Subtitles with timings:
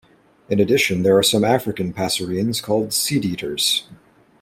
[0.49, 3.83] In addition, there are some African passerines called seedeaters.